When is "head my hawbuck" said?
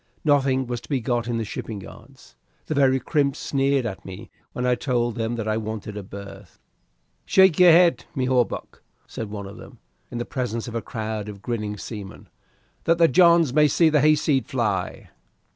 7.71-8.81